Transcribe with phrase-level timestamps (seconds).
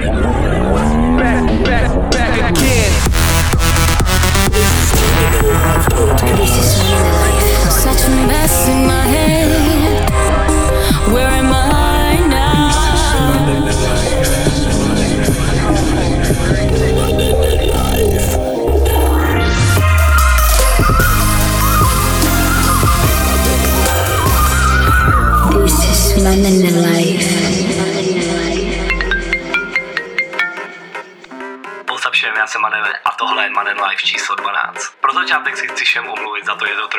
[0.00, 0.37] Thank.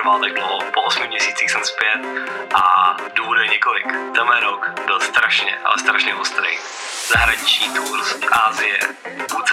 [0.10, 0.60] netrval tak dlouho.
[0.74, 2.00] Po 8 měsících jsem zpět
[2.56, 3.86] a důvodů je několik.
[4.16, 6.58] Tenhle rok byl strašně, ale strašně ostrý.
[7.08, 8.80] Zahraniční tour z Ázie,
[9.30, 9.52] Boots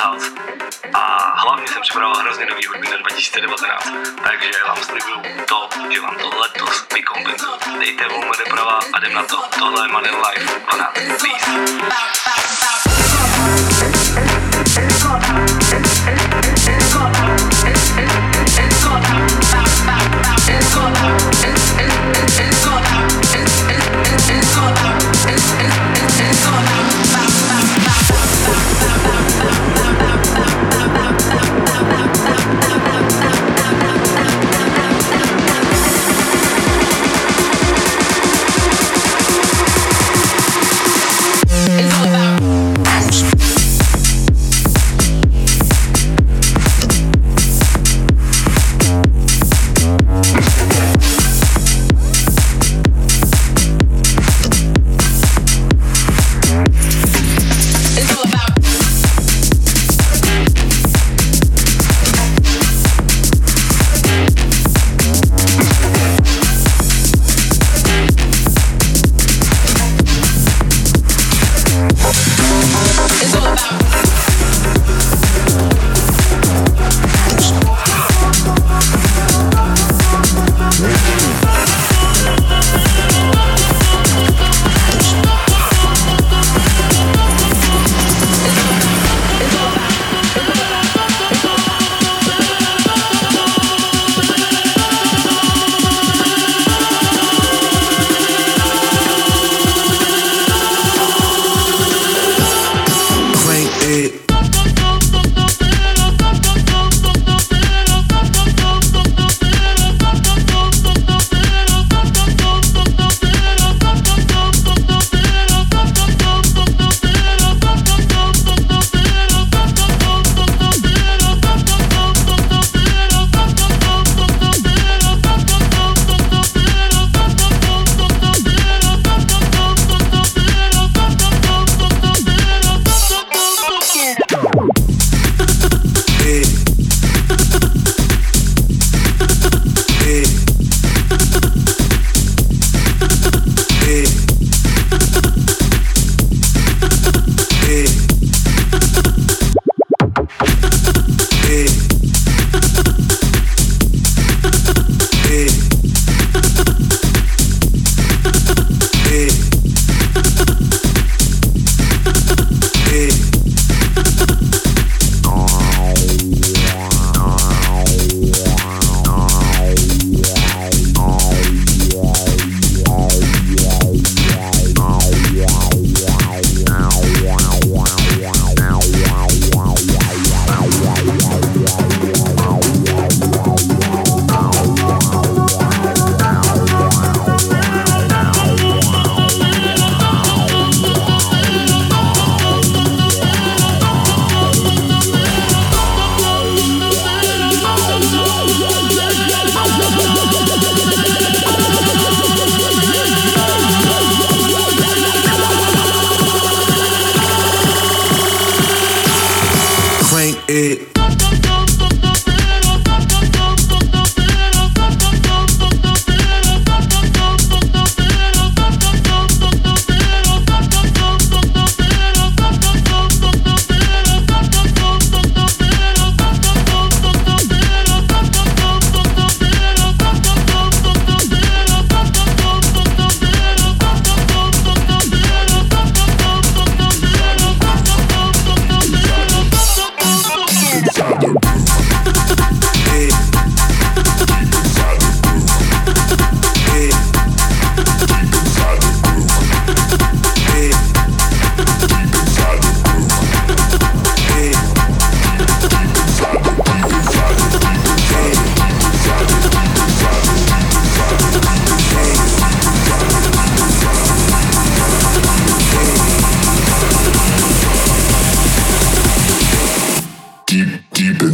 [0.95, 3.93] a hlavně jsem připravoval hrozně nový hudby na 2019,
[4.25, 7.53] takže vám slibuju to, že vám to letos vykompenzuju.
[7.79, 9.43] Dejte volme doprava a jdem na to.
[9.59, 10.93] Tohle je Money Life 12.
[11.23, 11.77] Peace.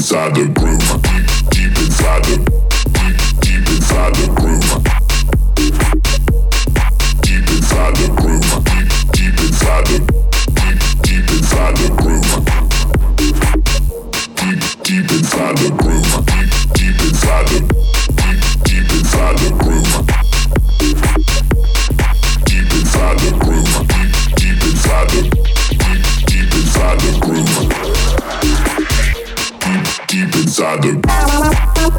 [0.02, 2.36] inside the groove, deep, deep inside the,
[2.90, 4.71] deep, deep inside the groove.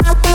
[0.01, 0.32] Bye.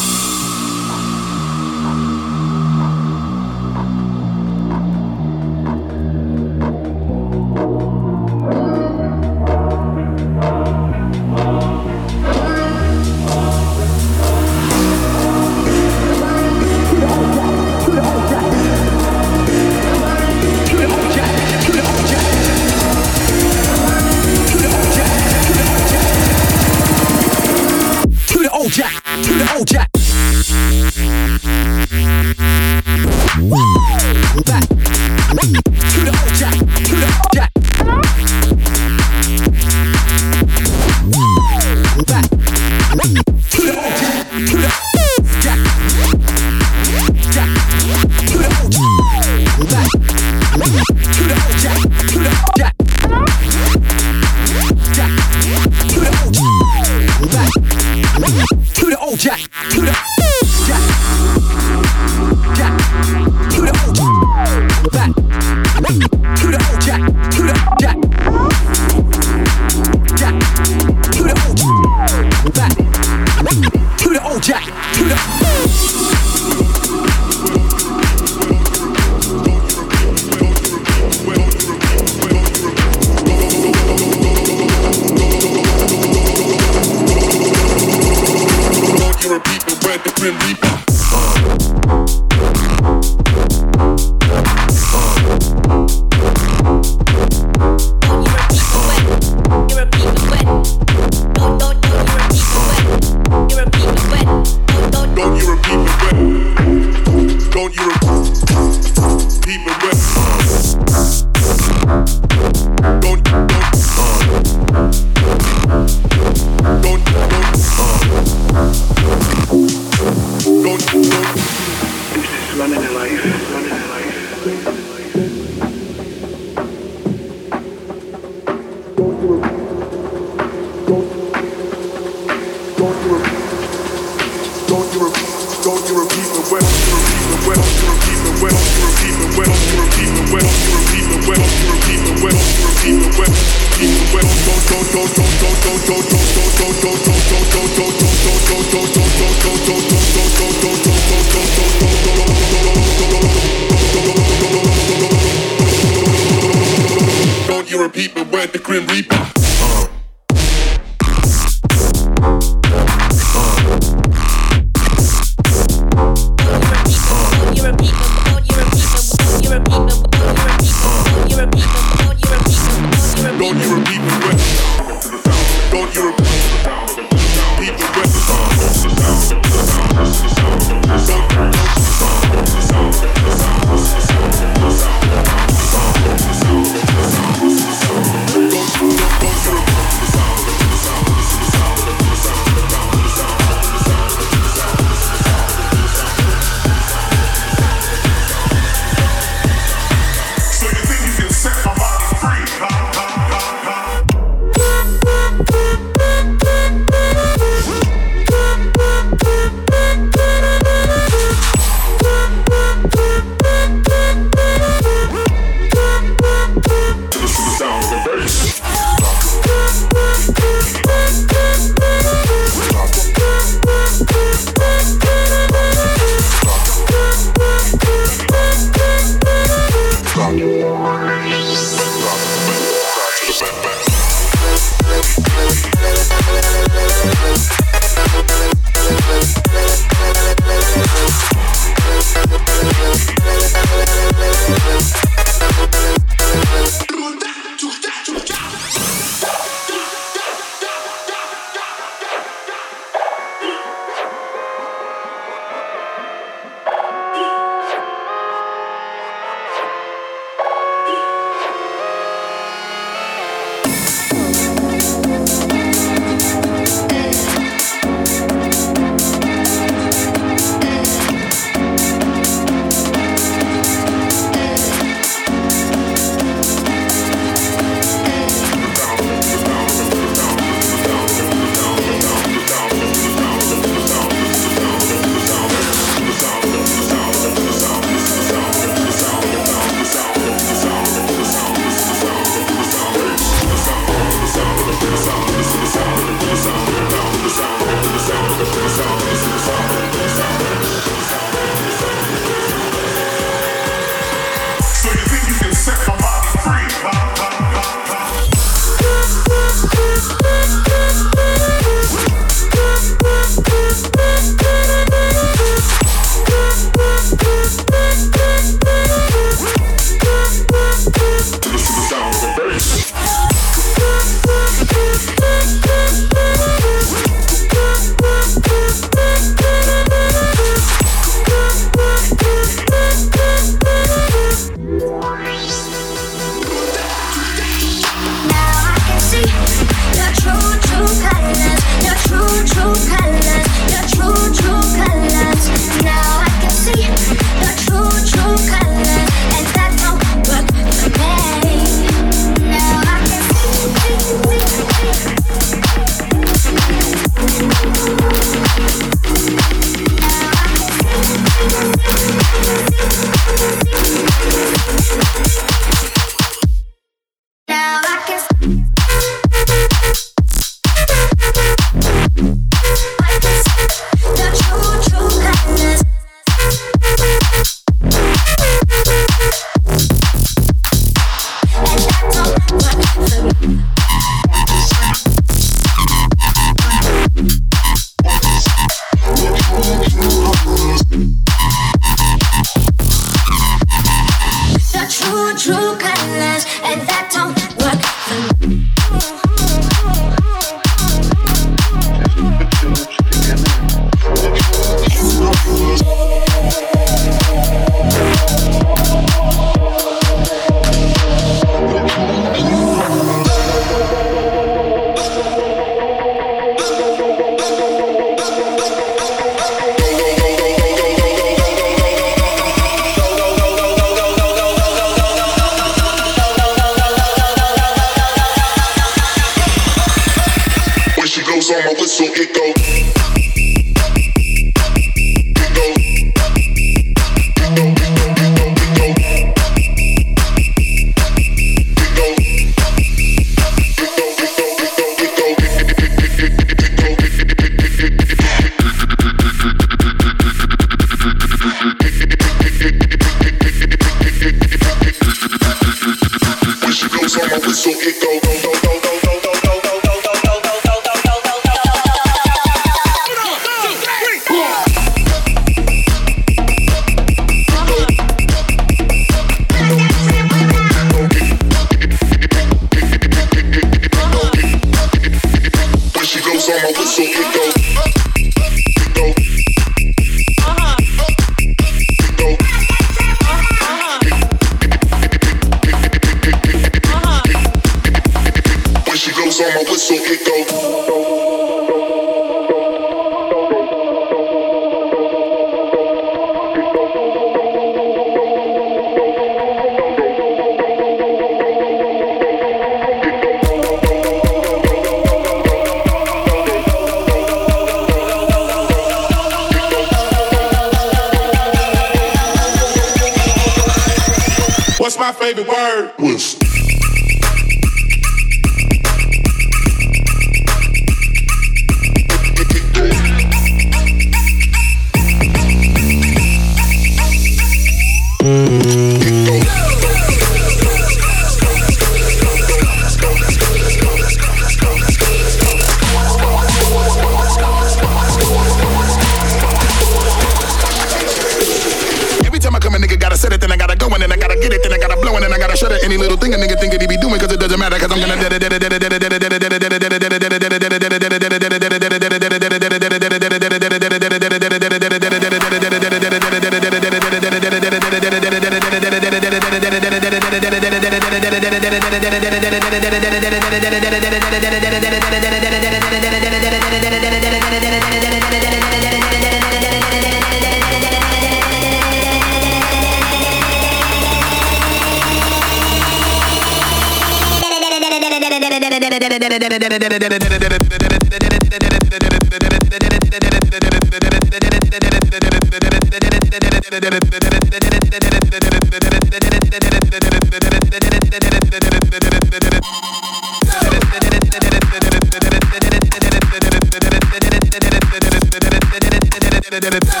[599.71, 600.00] With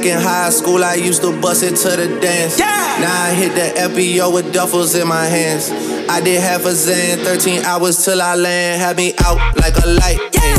[0.00, 2.58] Back in high school, I used to bust it to the dance.
[2.58, 2.96] Yeah.
[3.04, 5.68] Now I hit the FBO with duffels in my hands.
[6.08, 8.80] I did half a Zan, 13 hours till I land.
[8.80, 10.56] Had me out like a light, yeah.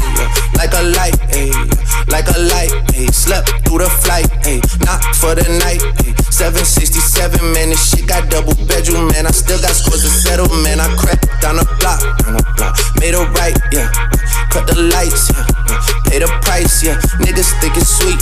[0.54, 1.49] like a light, ay,
[2.13, 2.69] like a light.
[2.93, 3.10] Ay.
[3.10, 4.62] Slept through the flight, ay.
[4.86, 5.82] not for the night.
[6.06, 6.13] Ay.
[6.30, 9.25] 767, man, this shit got double bedroom, man.
[9.25, 10.80] I still got scores to settle, man.
[10.80, 12.77] I crept down the block, down the block.
[13.01, 13.89] made a right, yeah.
[14.54, 15.49] Cut the lights, yeah.
[16.06, 17.01] Pay the price, yeah.
[17.25, 18.21] Niggas think it's sweet.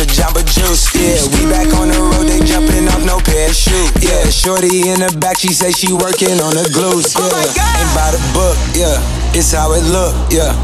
[0.00, 0.88] the Jamba Juice.
[0.96, 3.92] Yeah, we back on the road, they jumping off no parachute.
[4.00, 7.12] Yeah, shorty in the back, she say she working on the glutes.
[7.20, 8.56] Oh yeah, oh ain't by the book.
[8.72, 8.96] Yeah,
[9.36, 10.16] it's how it look.
[10.32, 10.56] Yeah.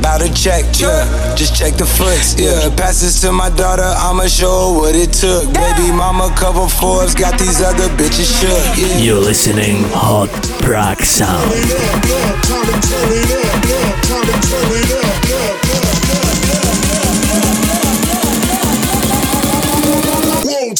[0.00, 1.04] About to check, yeah.
[1.36, 2.72] Just check the foots, yeah.
[2.74, 5.44] Pass this to my daughter, I'ma show her what it took.
[5.52, 8.64] Baby mama cover Forbes, got these other bitches shook.
[8.80, 8.96] Yeah.
[8.96, 10.32] You're listening Hot
[10.64, 11.52] Prague Sound.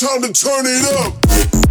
[0.00, 1.69] Time to turn it up.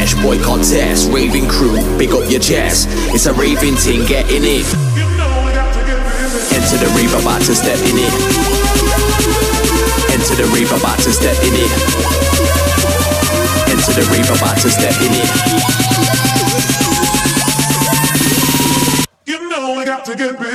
[0.00, 2.88] Fresh boy contest, raving crew, big up your chest.
[3.12, 4.64] It's a raving thing, get in it.
[6.56, 8.14] Enter the rave, about to step in it.
[10.08, 11.70] Enter the rave, about to step in it.
[13.68, 15.28] Enter the rave, about to step in it.
[19.26, 20.49] You know I got to get busy.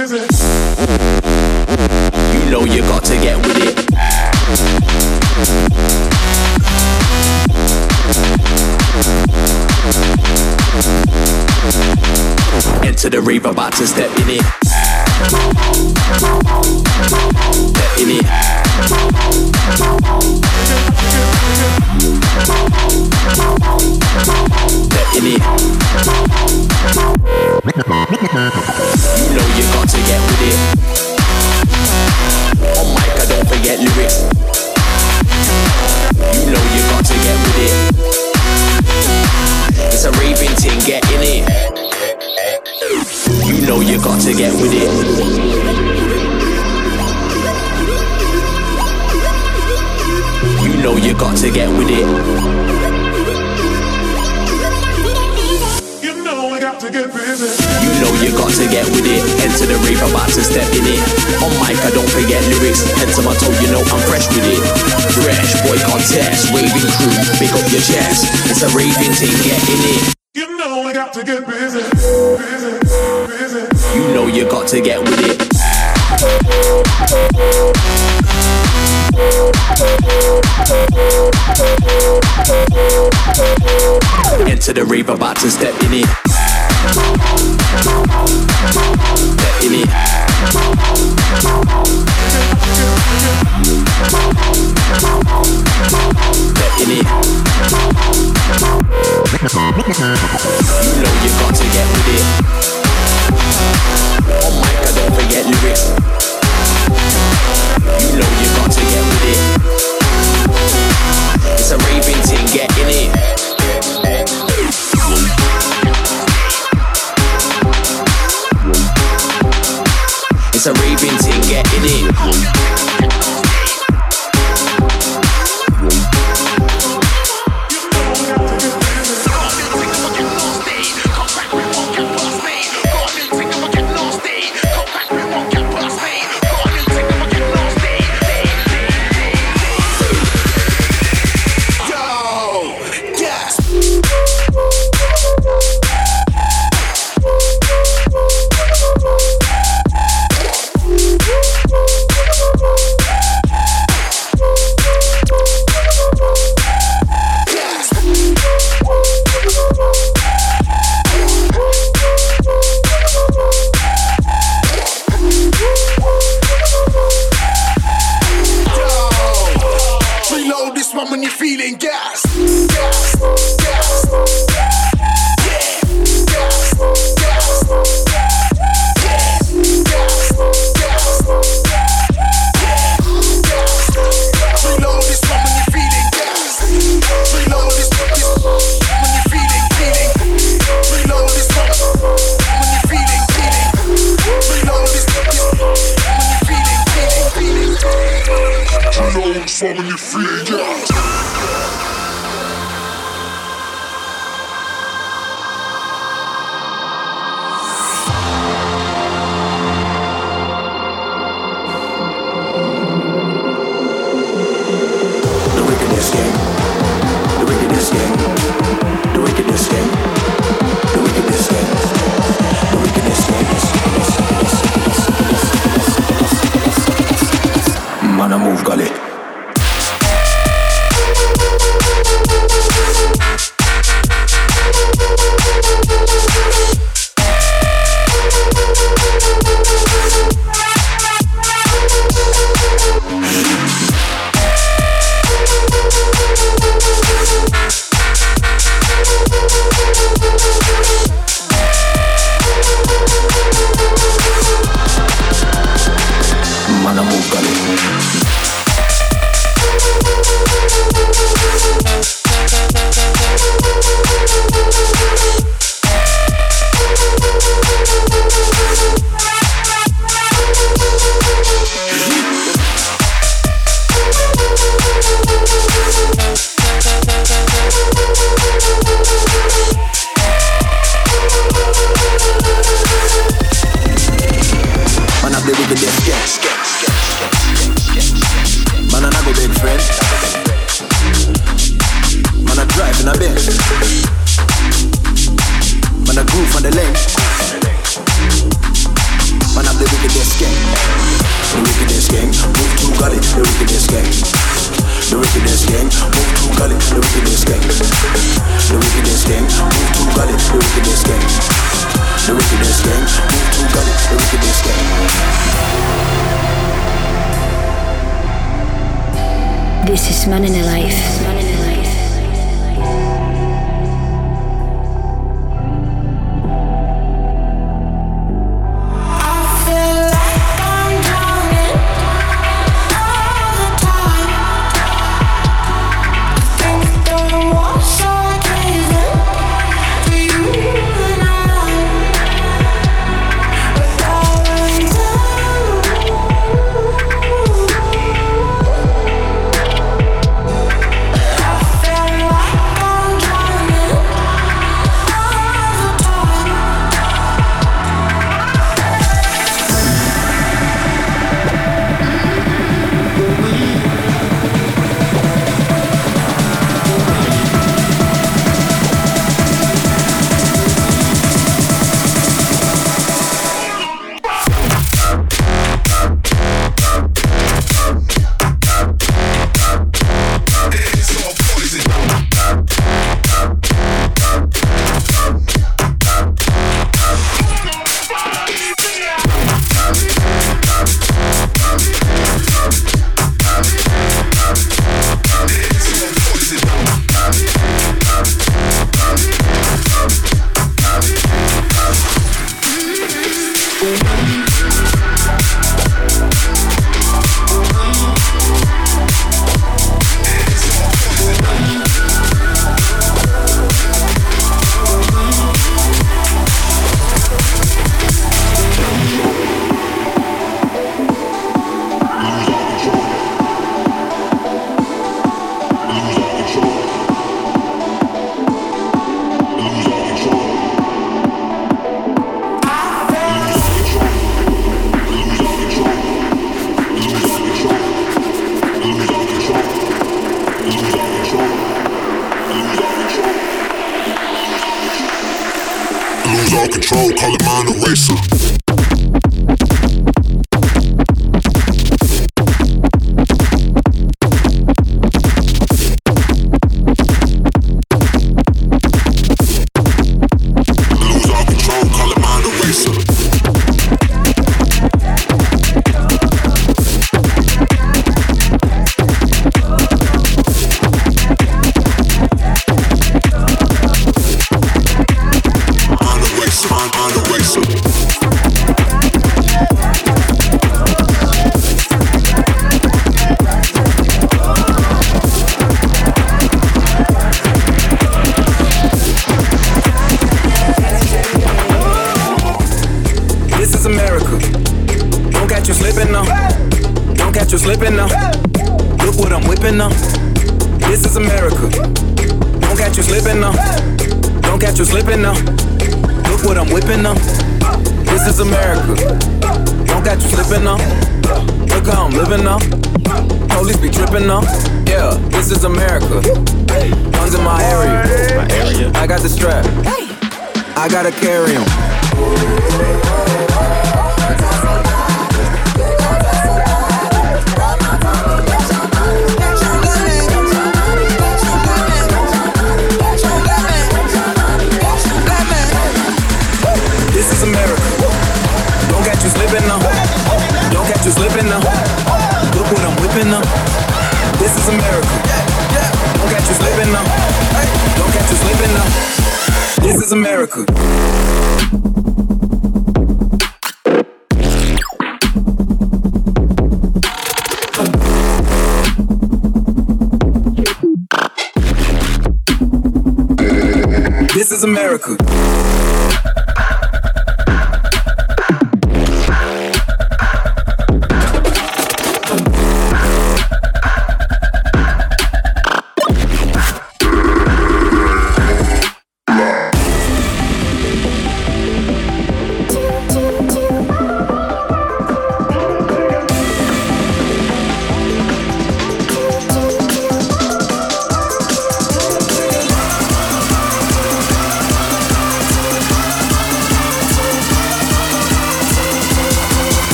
[320.26, 321.15] This is in a Life.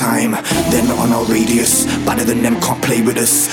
[0.00, 1.84] They're not on our radius.
[2.06, 3.48] Better than them, can't play with us.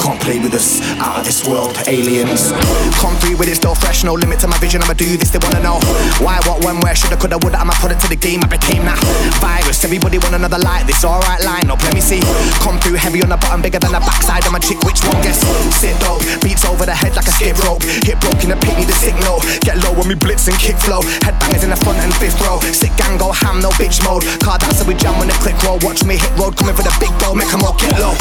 [0.00, 0.80] Can't play with us.
[0.96, 2.50] Out of this world, aliens.
[2.96, 4.02] Come through with it, still fresh.
[4.02, 4.80] No limit to my vision.
[4.80, 5.76] I'ma do this, they wanna know.
[6.24, 7.60] Why, what, when, where, shoulda, coulda, woulda.
[7.60, 8.40] I'm a product to the game.
[8.42, 8.96] I became that
[9.38, 9.84] virus.
[9.84, 11.04] Everybody want another like this.
[11.04, 12.24] Alright, line up, let me see.
[12.64, 14.80] Come through heavy on the bottom, bigger than the backside of my chick.
[14.80, 15.20] Which one?
[15.20, 15.44] Guess.
[15.76, 16.24] Sit dope.
[16.40, 17.84] Beats over the head like a skip rope.
[17.84, 19.44] Hit broke in the pit, need a signal.
[19.60, 21.04] Get low when we blitz and kick flow.
[21.20, 22.58] Headbangers in the front and fifth row.
[22.72, 24.24] Sick gang go ham, no bitch mode.
[24.40, 25.76] Car dancer we jam when the click roll.
[25.84, 28.16] Watch me hit road, coming for the big ball, make them all get low.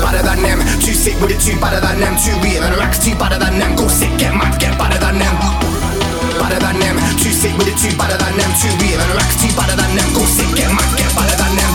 [0.00, 0.62] Better than them,
[1.20, 3.74] with it too better than them, too real and racks too better than them.
[3.74, 5.36] Go sick, get mad, get better than them.
[6.38, 9.14] Better than them, too sick with it too better than them, too real and a
[9.18, 10.08] racks too better than them.
[10.14, 11.72] Go sick, get mad, get better than them.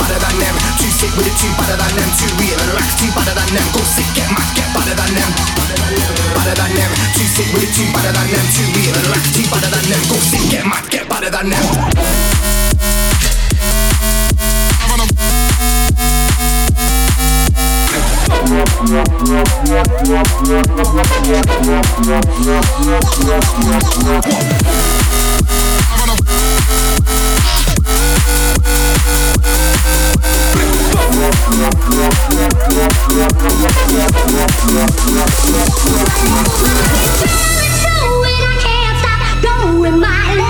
[0.00, 2.74] Better than them, too sick with it too better than them, too real and a
[2.80, 3.66] racks too better than them.
[3.76, 5.30] Go sick, get mad, get better than them.
[6.32, 9.10] Better than them, too sick with it too better than them, too real and a
[9.12, 10.02] racks too better than them.
[10.08, 12.39] Go sick, get mad, get better than them.
[18.42, 18.46] i
[38.62, 40.49] can't stop going in my life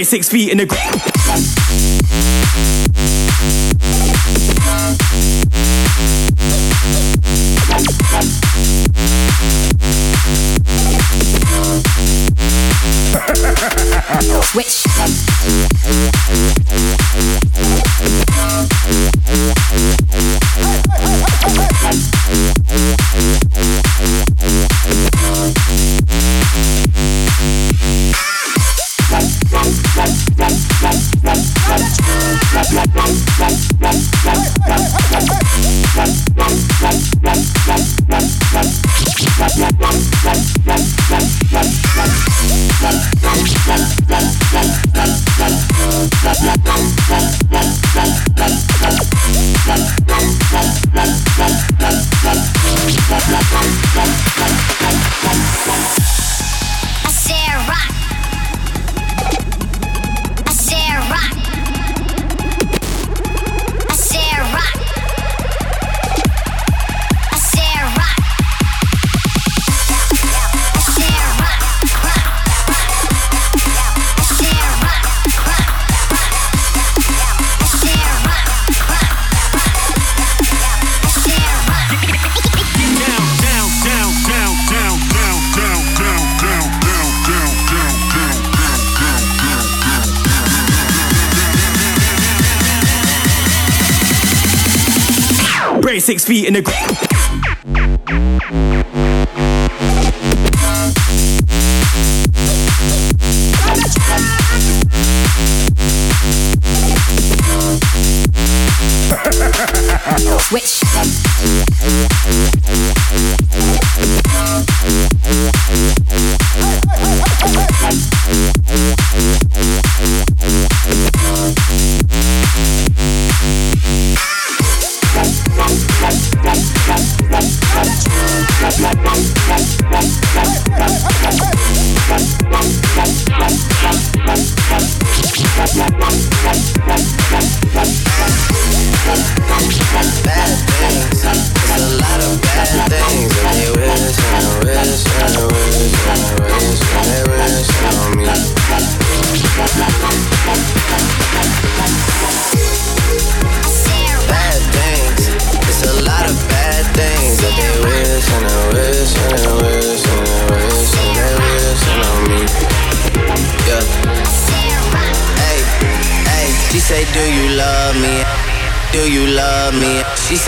[0.00, 0.98] Brace six feet in the ground.
[14.42, 15.29] Switch.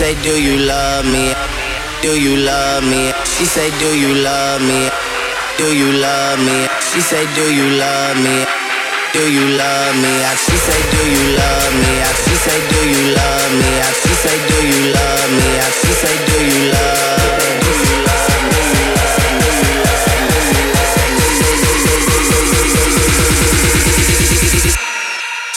[0.03, 1.31] Say, do you love me?
[2.01, 3.13] Do you love me?
[3.23, 4.91] She said, Do you love me?
[6.67, 8.43] I she say, do you love me?
[9.15, 10.11] Do you love me?
[10.27, 11.93] I she say, do you love me?
[12.03, 13.71] I she say, do you love me?
[13.79, 15.13] I she say, do you love?
[15.31, 15.43] Me?
[15.83, 16.37] She say, Do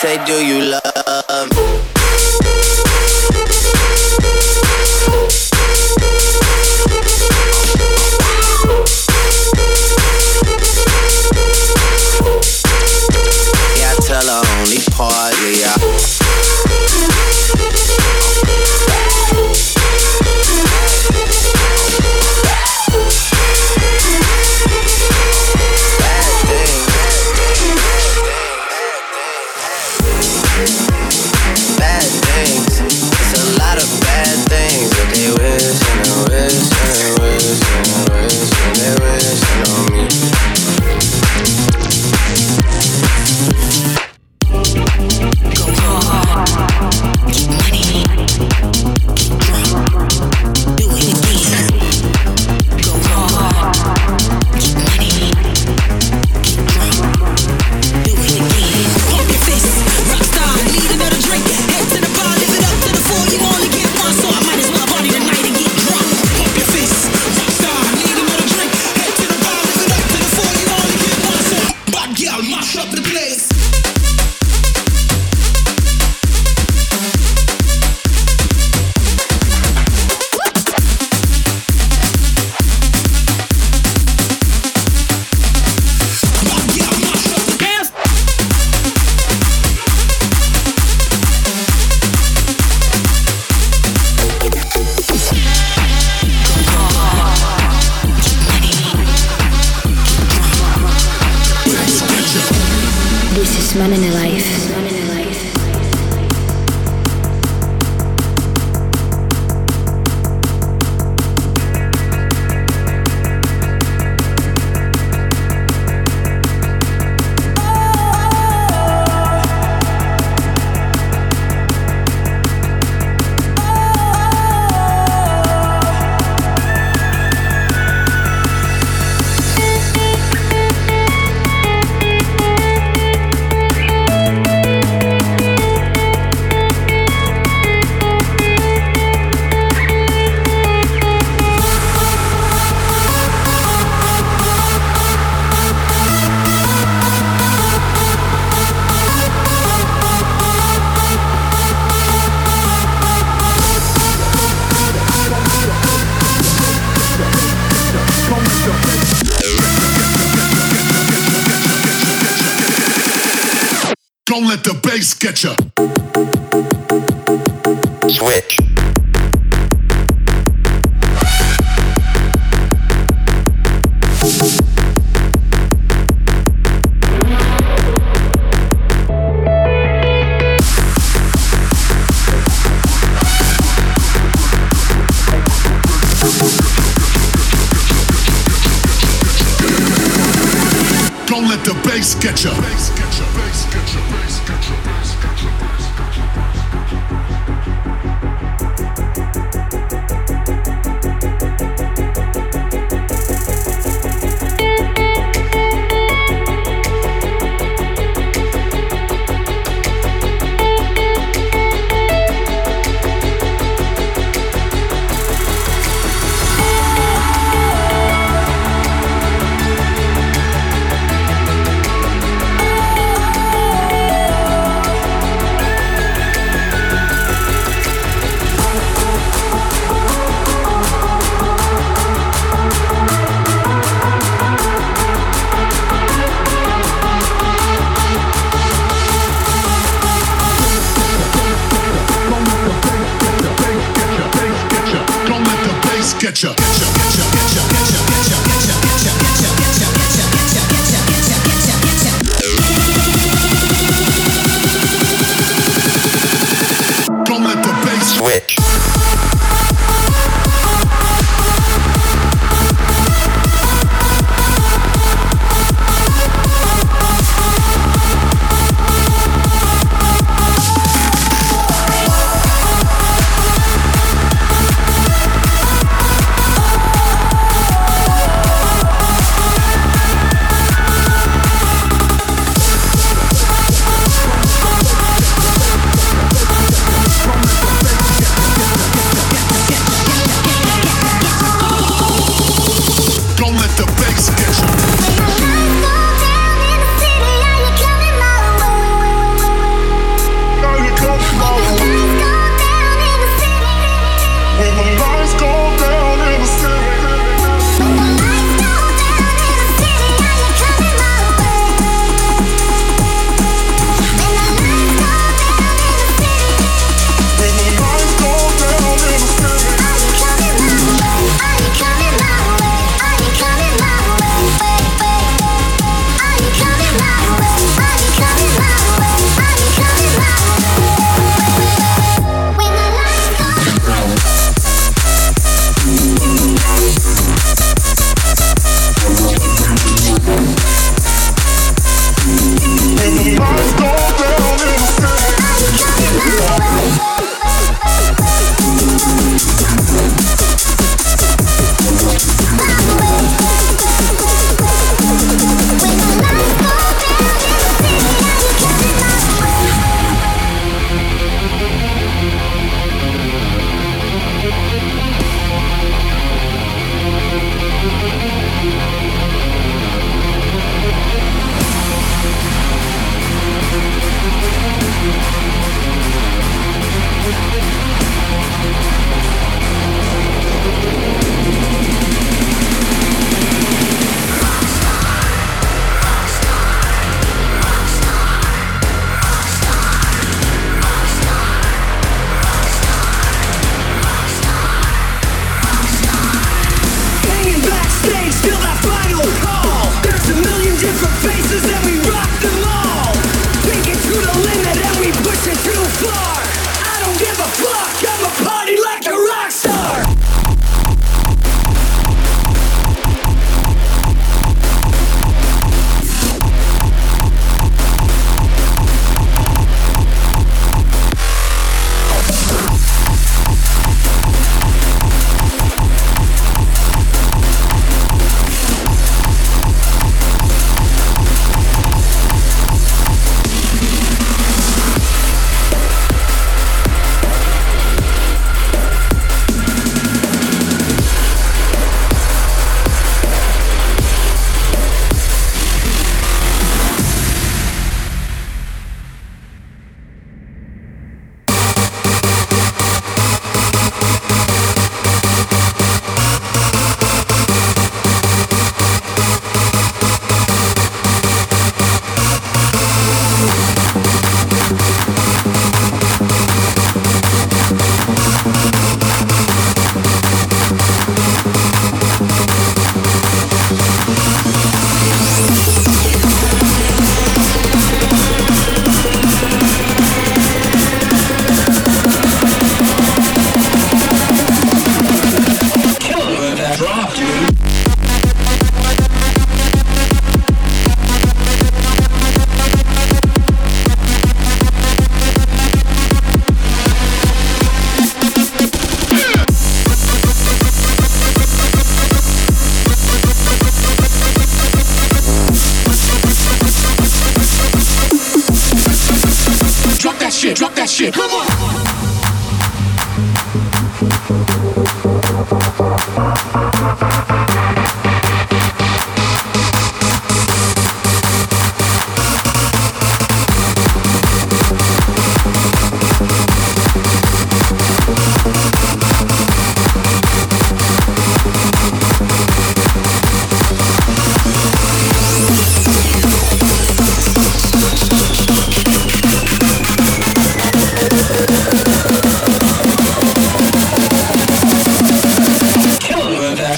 [0.00, 1.97] say, Do you love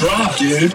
[0.01, 0.75] drop, dude.